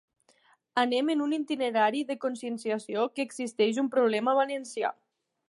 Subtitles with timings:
[0.83, 4.95] Anem en un itinerari de conscienciació que existeix un problema valencià.